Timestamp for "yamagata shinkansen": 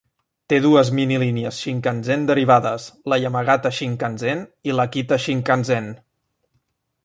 3.25-4.43